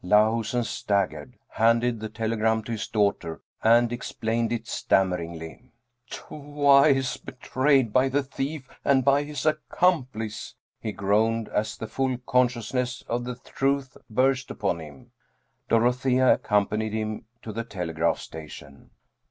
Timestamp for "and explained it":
3.63-4.65